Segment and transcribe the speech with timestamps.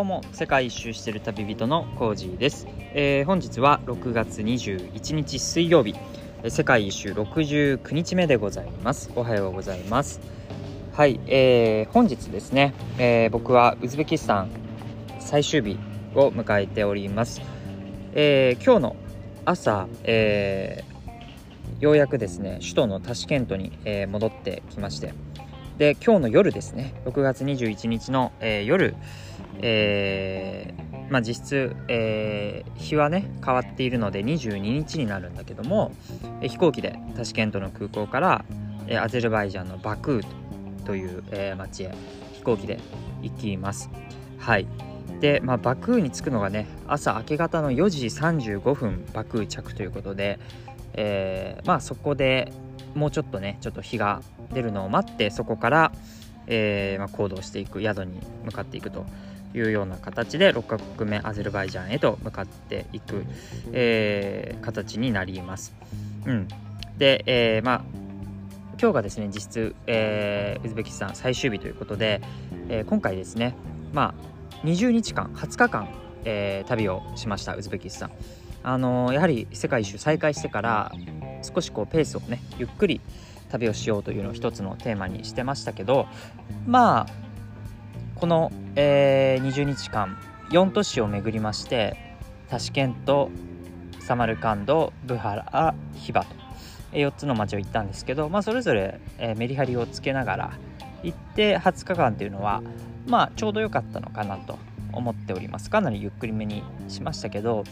[0.00, 5.94] どうも世界一周している旅人のコージーです、えー、本日は6月21日水曜日。
[6.48, 9.10] 世界一周69日目でございます。
[9.14, 10.22] おはようございます。
[10.94, 14.48] はい、えー、本日ですね、えー、僕はウズベキスタン
[15.18, 15.78] 最終日
[16.14, 17.42] を迎えております、
[18.14, 18.96] えー、今日の
[19.44, 25.12] 朝、えー、ようやくですね首都のタシケントに、えー、戻ってきまして。
[25.76, 26.94] で今日の夜ですね。
[27.06, 28.94] 6月21日の、えー、夜、
[29.62, 35.92] えー、まあ、実質、えー、日はね変わっているので22日になるんだけども、
[36.40, 38.44] え飛行機でタシケントの空港から、
[38.86, 41.94] えアゼルバイジャンのバクーという、え町へ
[42.32, 42.78] 飛行機で
[43.22, 43.90] 行きます。
[44.38, 44.66] はい。
[45.20, 50.38] で、まあ、バクーに着くのがね朝明け方の4時35分バクー着ということで、
[50.94, 52.52] えまあそこで
[52.94, 54.22] もうちょっとねちょっと日が
[54.52, 55.92] 出るのを待ってそこから、
[56.46, 59.04] えー、まあ、行動していく宿に向かっていくと。
[59.54, 63.24] いうような形で6カ国目アゼルバイジャンへと向かっていく、
[63.72, 65.74] えー、形になります。
[66.26, 66.48] うん、
[66.98, 67.82] で、えー、まあ
[68.80, 72.20] 今日がですね実質、えー、ウズベキスタン最終日ということで、
[72.68, 73.54] えー、今回ですね
[73.92, 74.14] ま
[74.62, 75.88] あ20日間20日間、
[76.24, 78.10] えー、旅をしましたウズベキスタン。
[78.62, 80.92] あのやはり世界一周再開してから
[81.42, 83.00] 少しこうペースをねゆっくり
[83.50, 86.06] 旅をしようというのを一つのテーマにしてましたけど
[86.66, 87.29] まあ
[88.20, 90.18] この、えー、20日間
[90.50, 91.96] 4都市を巡りまして
[92.50, 93.30] タシケント
[93.98, 96.34] サマルカンドブハラヒバと
[96.92, 100.58] 4つの町を行ったんですけど、まあ、それぞれ、えー、メリハリをつけながら
[101.02, 102.62] 行って20日間というのは
[103.06, 104.58] まあちょうど良かったのかなと
[104.92, 105.70] 思っております。
[105.70, 107.64] かなりゆっくりめにしましたけど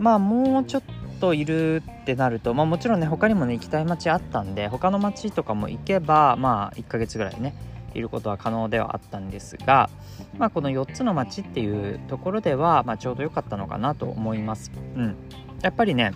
[0.00, 0.82] まあもうちょっ
[1.20, 7.54] といるってなると、まあ、もちろんね他にもね行きたい街あったんで他の街とかも行けばまあ1ヶ月ぐらいね
[7.96, 9.90] いることは可能ではあったんですが、
[10.38, 14.70] まあ、この4つの街っていうところでは、まあ、ちょうど良かったのかなと思います。
[14.96, 15.16] うん、
[15.62, 16.12] やっぱりね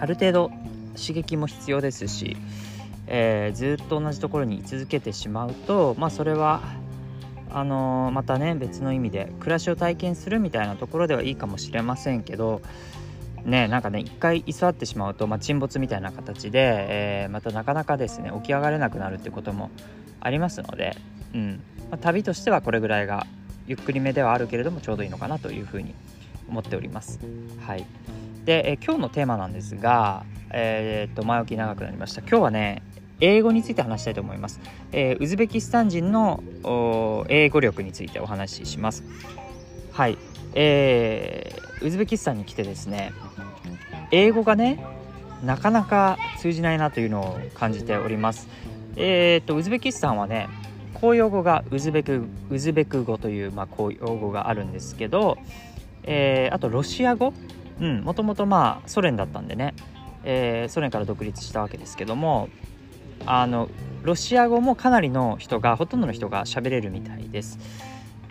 [0.00, 0.50] ある程度
[0.96, 2.36] 刺激も必要ですし、
[3.06, 6.62] えー、ずっと同じところに居続けてしまうと、まあ、それは
[7.50, 12.62] あのー、またね別の意味で暮らしを体験するみたいなところではいいかもしれませんけど
[13.44, 19.70] ねなんかね一回居座ってしまうと、まあ、沈没みたいな形で、えー、またなかなかですね起き上がれなくなるってことも
[20.24, 20.96] ありますので、
[21.34, 21.60] うん
[21.90, 23.26] まあ、旅としてはこれぐらいが
[23.66, 25.94] ゆっくりめではあるけれどもちょうどいいのかなというふうに
[26.48, 27.20] 思っております。
[27.66, 27.84] はい、
[28.44, 32.82] で、え、今日のテーマなんですが、えー、っと前置き長くなりました今日はね
[33.20, 34.60] 英語について話したいと思います。
[34.90, 36.42] えー、ウズベキスタン人の
[37.28, 39.04] 英語力についてお話しします。
[39.92, 40.18] はい、
[40.54, 43.12] えー、ウズベキスタンに来てですね
[44.10, 44.84] 英語がね
[45.44, 48.48] なかなか通じないなというのを感じております。
[48.96, 50.48] えーと、ウズベキスタンはね
[50.94, 55.38] 公用語がウズベクウズベク語という、まあ、公用語があるんですけど、
[56.04, 57.32] えー、あとロシア語
[57.80, 59.74] もともとまあソ連だったんでね、
[60.24, 62.48] えー、ソ連から独立したわけですけども
[63.26, 63.68] あの
[64.02, 67.58] ロシア語もかなりの人がほとんどの人が喋れるみたいです。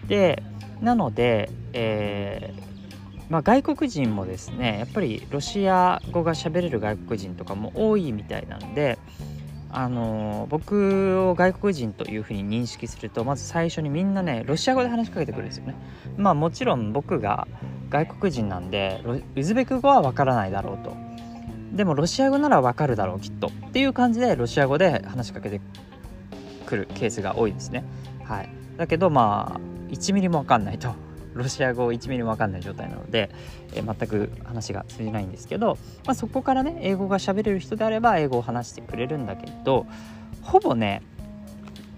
[0.07, 0.41] で
[0.81, 8.97] なので、えー、まあ、外国人もですねやっぱりロシア語が喋れる外国人とかも多いみたいなので、
[9.73, 15.75] あの僕を外国人というふうに認識するとまず最初にみんなねロシア語で話しかけてくるんですよね。
[16.17, 17.47] まあもちろん僕が
[17.89, 19.01] 外国人なんで
[19.35, 20.95] ウズベク語はわからないだろうと。
[21.73, 25.61] でもロシア語ならわかるだろうきっとっていう感じでロシア語で話しかけて
[26.65, 27.85] くるケースが多いですね。
[28.25, 29.59] はい、だけどまあ
[29.89, 30.93] 1ミリもわかんないと
[31.33, 33.29] ロシア語1ミリもわかんない状態なので、
[33.73, 39.85] えー、全く話が通じないんですけど、まあ、そこからね英語が喋れる人であれば英語を話してくれるんだけど
[40.41, 41.01] ほぼね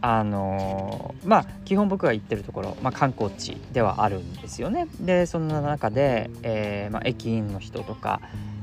[0.02, 4.88] あのー、まあ基本僕が行ってるところ、まあ、観光地ではあるんですよね。
[5.00, 8.20] でそんな中で、えーまあ、駅員の人とか、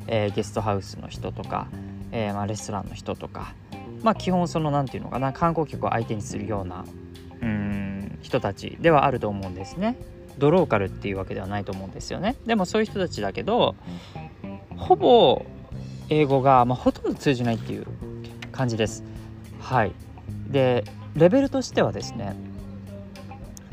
[0.07, 1.69] えー、ゲストハウスの人とか、
[2.13, 3.55] えーまあ、レストランの人とか、
[4.03, 6.85] まあ、基本その何て言うのかな観光客を相手にするような
[7.41, 9.97] うん人たちではあると思うんですね。
[10.41, 12.35] ドローカルっていうわけではないと思うんですよね。
[12.47, 13.77] でもそういう人たちだけど
[14.77, 15.45] ほぼ
[16.09, 17.87] 英語が、まあ、ほとんど通じないっていう
[18.51, 19.05] 感じです。
[19.61, 19.93] はい。
[20.49, 20.85] で
[21.15, 22.35] レベルとしてはですね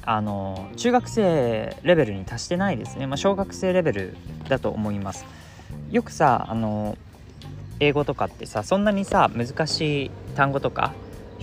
[0.04, 4.18] あの中学生レベルに達してないですね、まあ、小学生レベル
[4.48, 5.26] だと思います。
[5.90, 6.98] よくさあの
[7.80, 10.94] 英語とかってさそんなにさ難しい単語とか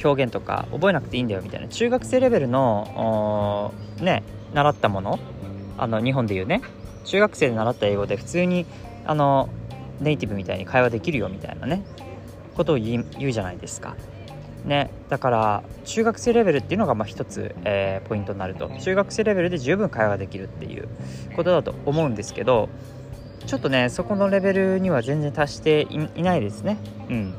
[0.03, 1.69] 表現とか覚えなくていいんだよみたいな。
[1.69, 4.23] 中学生レベルのね
[4.55, 5.19] 習ったもの
[5.77, 6.63] あの日本でいうね。
[7.05, 8.65] 中学生で習った英語で普通に
[9.05, 9.51] あの
[10.01, 11.85] ネイティブみたいに会話できるよみたいなね
[12.57, 13.97] ことを言うじゃないですか。
[14.65, 18.71] ねだから中学生レベルっていうのがまあ一つ、えー、ポイントになると。
[18.81, 20.89] 中学生レベルで十分会話できるっていう
[21.37, 22.71] ことだと思うんですけど
[23.47, 25.87] ちょっとねそこのレベルには全然達して
[26.17, 26.79] いないですね。
[27.11, 27.35] うん。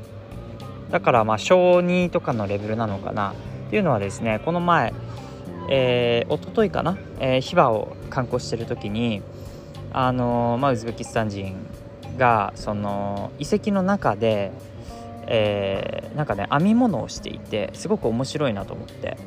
[0.92, 3.34] だからまあ小2とかのレベルなのかな。
[3.68, 4.94] っていうのはですねこの前
[5.70, 9.22] えー、一昨日かな、えー、ヒバを観光してる時に
[9.92, 11.56] あのー、まあ、ウズベキスタン人
[12.18, 14.52] がその遺跡の中で
[15.28, 19.18] えー、なんかね編み物をしていてすごく面白いなと思って、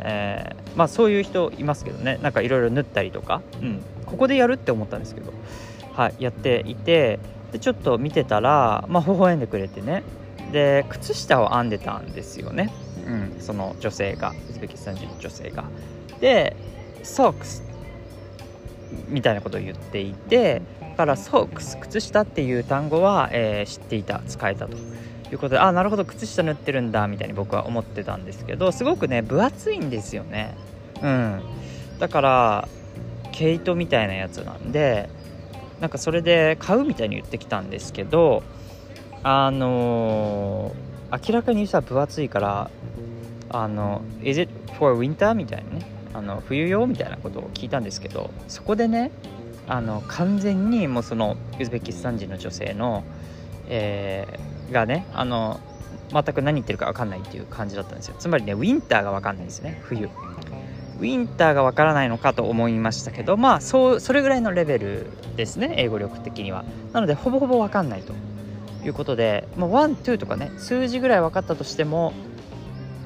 [0.00, 2.18] えー、まあそういう人いますけどね。
[2.22, 5.32] なんかいろいろ縫ったりとか、うん、ここでやるって思ったんですけど、
[5.94, 7.18] はい、やっていて
[7.52, 10.02] でちょっと見てたら、まあ、微笑んでくれてね。
[10.52, 12.70] で靴下を編んでたんですよね、
[13.06, 15.64] うん、その女性がウズベキスタン人の女性が。
[16.20, 16.56] で
[17.02, 17.64] ソックス
[19.08, 30.54] みたいなことを言っていてだからソックス靴下っていう単語は、えー、知っていた使えたということであなるほど靴下縫ってるんだみたいに僕は思ってたんですけどすごくね分厚いんですよね
[31.02, 31.42] うん
[31.98, 32.68] だから
[33.32, 35.08] 毛糸みたいなやつなんで
[35.80, 38.42] なんかそれで買うみたいに言ってきたんですけど
[39.22, 42.70] あのー、明らかにさ分厚いから
[43.50, 45.86] あの「Is it for winter?」みたいなね。
[46.14, 46.86] あの冬用？
[46.86, 49.10] みたいなことを聞いたんですけどそこでね
[49.66, 53.02] あの完全にもうそのウズベキスタン人の女性の、
[53.68, 55.58] えー、がねあの
[56.12, 58.16] 全く何言ってるか分かんないっていう感じだったんですよ。
[58.18, 60.06] つまりねウィンターが分かんないですね冬。
[60.06, 65.06] ウィンターが分からないのかと思いましたけどまあそうそれぐらいのレベル
[65.36, 66.64] ですね英語力的には。
[66.92, 68.12] なのでほぼほぼ分かんないと。
[68.86, 72.12] いうことで、まあ、 one、two とかね数字ぐらい分かったとしても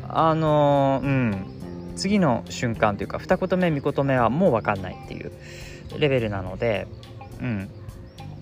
[0.08, 1.52] あのー、うん
[1.96, 5.32] 次の瞬間というか二言目三言目はもう分かんないっていう
[5.99, 6.87] レベルなので
[7.40, 7.70] うん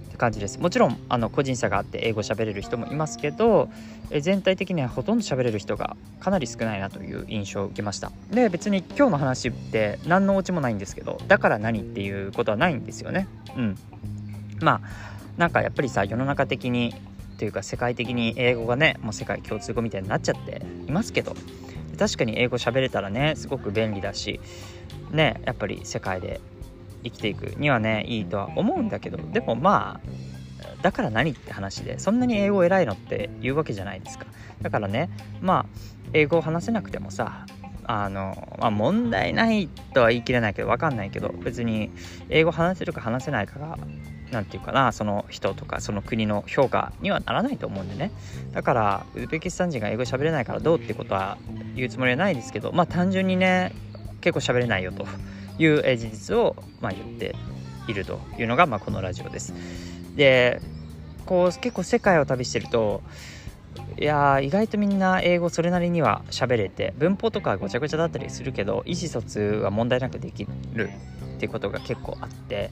[0.08, 0.60] って感じです。
[0.60, 3.69] もちろんあの個人差があって英語喋れる人もいますけど
[4.10, 8.12] え全体的にはほとんど喋れる人がかなり少ないなという印象を受けました。
[8.31, 13.28] で別に今日の話って何のオチもないんですけどだから何っていうことはないんですよね。
[13.56, 13.78] うん。
[14.60, 14.81] まあ
[15.36, 16.94] なんかやっぱりさ世の中的に
[17.44, 21.37] というか世界的に英語がねもう世界共通語みたいになっちゃっていますけど
[21.99, 24.41] 確かに英語喋れたらねすごく便利だし
[25.11, 26.41] ねやっぱり世界で
[27.02, 34.25] 生きていくにはねいいとは思うんだけどでもまあだから何って話でそんなに英語偉いのって言うわけじゃないですか
[34.62, 35.11] だからね
[35.43, 35.67] まあ
[36.14, 37.44] 英語を話せなくてもさ
[37.85, 41.91] あの、まあ、問題ないとは言い切れないけど分かんないけど別に
[42.31, 43.76] 英語話せるか話せないかが
[44.34, 48.10] 何て言うかなその人とかその国の評価にはならないと思うんでね
[48.52, 51.38] だからウズベキスタン人が英語喋れないからどうってことは
[51.75, 53.72] 言うつもりはないですけどまあ単純にね
[54.20, 55.06] 結構喋れないよと
[55.58, 57.34] いう事実をま言って
[57.86, 59.54] いるというのがまこのラジオです。
[60.16, 60.60] で
[61.26, 63.02] こう結構世界を旅してると
[63.98, 70.90] いや意外とみんな英語それなりには喋れて文法とかごちゃごちゃだったりするけど意思疎通は問題なくできる
[71.34, 72.70] っていうことが結構あって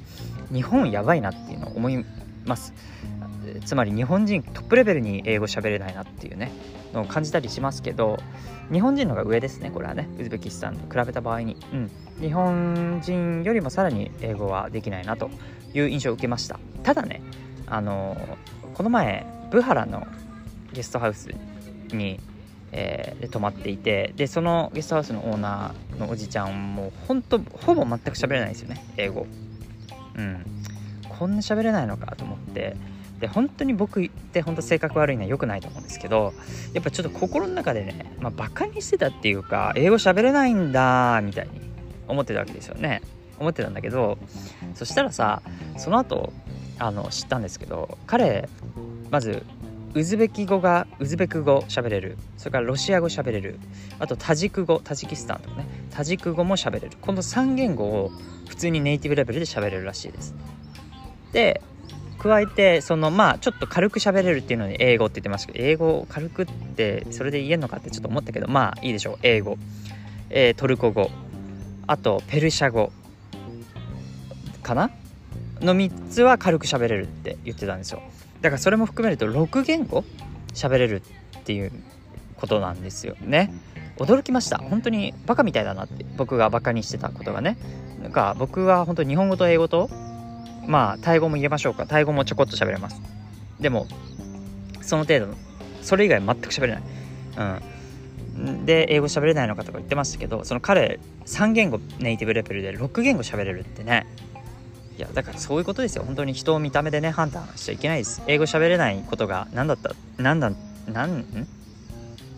[0.53, 2.05] 日本やばいなっていうのを思い
[2.45, 2.73] ます。
[3.65, 6.53] つまり日本人トップレベルに英語喋れないなっていうね
[6.93, 8.19] のを感じたりしますけど
[8.71, 10.09] 日本人の方が上ですねこれはね。
[10.19, 15.31] ウズベキスタンと比べた場合に、うん、日本人よりもさらに英語はできないなと
[15.75, 16.59] いう印象を受けました。
[16.83, 17.21] ただね
[17.67, 18.17] あの
[18.75, 20.07] この前ブハラの
[20.73, 21.29] ゲストハウス
[21.93, 22.19] に、
[22.73, 29.27] えー、で泊まっていてでそのゲストハウスのオーナーのおじちゃんも本当ほぼ全く喋れないんですよね英語。
[30.17, 30.45] うん。
[31.09, 32.77] こんな喋れないのかと思って。
[33.21, 36.35] で本当に僕って本当性格悪いのは良くないと思うんですけど
[36.73, 41.61] やっぱちょっと心の中でね、まあ、バカにしてたっていうか英語喋れないんだみたいに
[42.09, 43.01] 思ってたわけですよね。
[43.39, 44.19] 思ってたんだけど
[44.75, 45.41] そしたらさ
[45.77, 46.33] その後
[46.81, 48.49] あの知ったんですけど彼
[49.11, 49.45] まず
[49.95, 52.17] ウズベキ語がウズベク語喋れる。
[52.39, 53.59] それからロシア語喋れる。
[53.99, 55.67] あとタジク語タジキスタンとかね。
[55.91, 56.91] タジク語も喋れる。
[57.01, 58.11] この3言語を
[58.49, 60.35] 普通にネイティブレベルで喋れるらしいです。
[61.33, 61.61] で
[62.19, 69.19] 加えてそのまあちょっと軽く喋れるっていうのに英語って言ってましたけど英語を軽くってそれで言えんのかってちょっと思ったけどまあいいでしょう。
[69.23, 69.59] 英語、
[70.31, 71.11] えー、トルコ語。
[71.87, 72.93] あとペルシャ語。
[74.63, 74.91] かな？
[75.61, 78.03] の3つは軽く喋れるって言ってたんですよ。
[78.43, 80.05] だからそれも含めると6言語
[80.53, 81.01] 喋れる
[81.39, 81.73] っていう
[82.37, 83.53] ことなんですよね。
[83.97, 84.59] 驚きました。
[84.59, 86.05] 本当にバカみたいだなって。
[86.17, 87.57] 僕がバカにしてたことがね。
[88.03, 89.89] なんか僕は本当日本語と英語と
[90.67, 91.87] まあタイ語も言えましょうか。
[91.87, 93.01] タイ語もちょこっと喋れます。
[93.61, 93.87] でも
[94.81, 95.35] その程度
[95.83, 96.83] それ以外全く喋れない。
[98.37, 98.67] うん。
[98.67, 104.07] で英語喋れないのかとか言ってましたけどその彼3言語ネイティブレベルで6言語喋れるってね。
[104.99, 106.05] いやだからそういうことですよ。
[106.05, 108.23] 本当に人を見た目でね判断しちゃいけないです。
[108.27, 110.53] 英語喋れないことが何だった何だ
[110.87, 111.49] 何ん？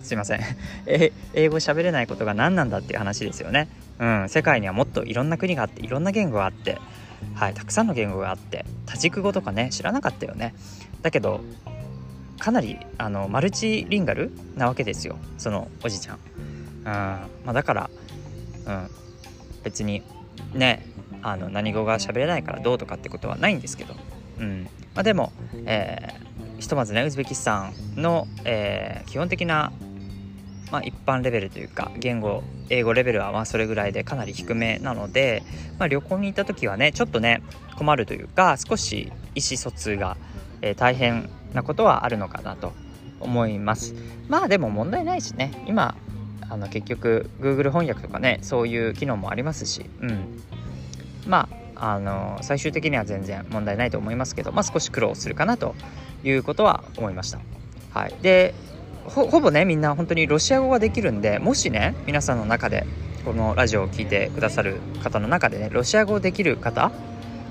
[0.02, 0.40] すいません。
[0.86, 3.68] え英語喋れないことが何なんだっていう話ですよね。
[3.98, 6.78] うん世界にはもっといろんな国があっていろんな言語があって
[7.34, 10.54] はいたくさんの言語があって多軸語とかね知らなかったよね。
[11.02, 11.40] だけど
[12.38, 15.16] かなりあのマルチリンガルなわけですよ。
[15.38, 17.90] そのおじちゃん、うんまあ、だから、
[18.66, 18.90] うん、
[19.62, 20.02] 別に
[20.52, 20.86] ね
[21.24, 23.94] あの何語が喋れないからどうとかってことはないんですけど、
[24.38, 24.64] うん。
[24.94, 25.32] まあ、でも、
[25.64, 29.72] えー、ひとまずねウズベキスタンの、えー、基本的な、
[30.70, 35.42] まあ、一般レベルというか言語英語レベルはまあそれぐらいでかなり低めなので、
[35.78, 37.42] まあ、旅行に行った時はねちょっとね
[37.78, 40.18] 困るというか少し意思疎通が、
[40.60, 42.72] えー、大変なことはあるのかなと
[43.20, 43.94] 思います。
[44.28, 45.64] まあでも問題ないしね。
[45.66, 45.96] 今
[46.50, 50.42] あの結局 Google 翻訳とかねそういう機能もありますし、うん、
[51.26, 55.74] まああの最終的には全然問題ないと思いますけど、まあ、少し苦労するかなと
[56.22, 57.40] いうことは思いました。
[57.92, 58.54] はい、で
[59.06, 62.86] ほぼねみんな本当にロシア語ができるんでもしね皆さんの中で
[63.24, 66.90] このラジオを聴いてくださる方の中でねロシア語できる方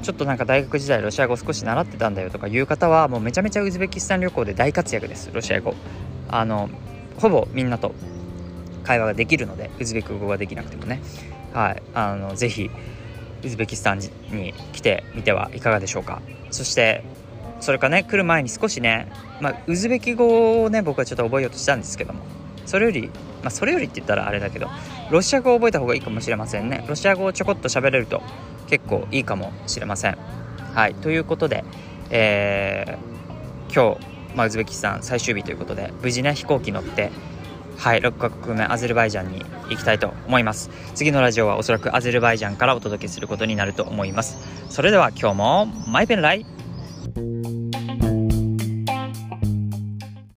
[0.01, 5.75] ちょっとなんか大学時代ロシア語少し習ってたんだよとかいう方はもうめちゃめちゃウズベキスタン旅行で大活躍ですロシア語。
[6.29, 6.69] あの
[7.19, 7.93] ほぼみんなと
[8.83, 10.99] 会話ができるのでウズベク語ができなくてもね。
[11.53, 11.81] はい。
[11.93, 12.69] あのぜひ
[13.43, 16.21] ウズベキスタンに来てみてはいかがでしょうか。
[16.51, 17.03] そして
[17.59, 22.21] それかね来る前に少しね、まあ、ウズベキ語をね僕はちょっと覚えようとしたんですけども。
[22.65, 23.09] それより、
[23.41, 24.69] まあ、それよりって言ったらあれだけど
[25.11, 26.85] ロシア語を覚えた方がいいかもしれませんね。
[26.87, 28.21] ロシア語をちょこっと喋れると
[28.69, 30.17] 結構いいかもしれません。
[30.73, 30.95] はい。
[30.95, 31.65] ということで、
[32.09, 37.11] えー、今日、まあ、ウズベキスタン最終日ということで無事ね飛行機乗って
[37.77, 40.69] はい6カ国目アゼルバイジャンに行きたいと思います。
[40.95, 44.37] 次のラジオはおそらくアゼルバイジャンからお届けすることになると思います。
[44.69, 46.45] それでは今日もマイペンライ。